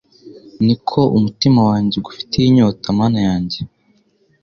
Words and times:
ni 0.65 0.75
ko 0.87 0.99
umutima 1.17 1.59
wanjye 1.69 1.93
ugufitiye 1.97 2.45
inyota 2.47 2.85
Mana 2.99 3.19
yanjye 3.27 3.59